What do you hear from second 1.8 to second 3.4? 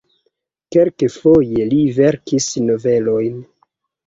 verkis novelojn.